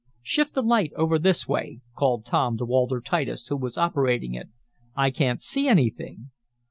[0.23, 4.49] "Shift the light over this way," called Tom to Walter Titus, who was operating it.
[4.95, 6.31] "I can't see anything."